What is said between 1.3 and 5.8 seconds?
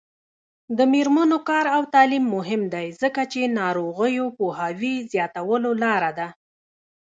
کار او تعلیم مهم دی ځکه چې ناروغیو پوهاوي زیاتولو